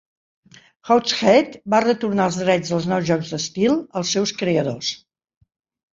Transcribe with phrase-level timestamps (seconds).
[0.87, 4.91] Hogshead va retornar els drets dels nous jocs d'estil als seus creadors.